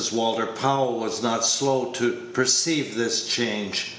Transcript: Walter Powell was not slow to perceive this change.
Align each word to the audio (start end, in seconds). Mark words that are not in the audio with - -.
Walter 0.11 0.47
Powell 0.47 0.97
was 0.97 1.21
not 1.21 1.45
slow 1.45 1.91
to 1.93 2.11
perceive 2.33 2.95
this 2.95 3.27
change. 3.27 3.85